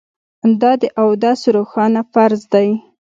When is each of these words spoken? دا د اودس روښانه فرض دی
دا 0.61 0.71
د 0.81 0.83
اودس 1.01 1.39
روښانه 1.55 2.01
فرض 2.13 2.41
دی 2.53 2.69